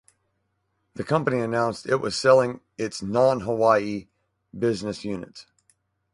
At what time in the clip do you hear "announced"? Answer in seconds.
1.41-1.85